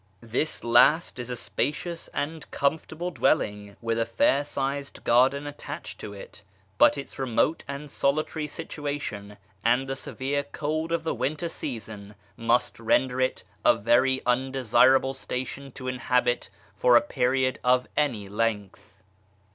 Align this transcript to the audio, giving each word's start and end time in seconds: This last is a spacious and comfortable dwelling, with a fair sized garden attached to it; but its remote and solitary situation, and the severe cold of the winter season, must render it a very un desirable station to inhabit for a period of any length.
This 0.23 0.63
last 0.63 1.19
is 1.19 1.29
a 1.29 1.35
spacious 1.35 2.07
and 2.07 2.49
comfortable 2.49 3.11
dwelling, 3.11 3.75
with 3.83 3.99
a 3.99 4.05
fair 4.07 4.43
sized 4.43 5.03
garden 5.03 5.45
attached 5.45 5.99
to 5.99 6.11
it; 6.11 6.41
but 6.79 6.97
its 6.97 7.19
remote 7.19 7.63
and 7.67 7.91
solitary 7.91 8.47
situation, 8.47 9.37
and 9.63 9.87
the 9.87 9.95
severe 9.95 10.41
cold 10.41 10.91
of 10.91 11.03
the 11.03 11.13
winter 11.13 11.47
season, 11.49 12.15
must 12.35 12.79
render 12.79 13.21
it 13.21 13.43
a 13.63 13.75
very 13.75 14.25
un 14.25 14.51
desirable 14.51 15.13
station 15.13 15.71
to 15.73 15.87
inhabit 15.87 16.49
for 16.75 16.97
a 16.97 17.01
period 17.01 17.59
of 17.63 17.87
any 17.95 18.27
length. 18.27 19.03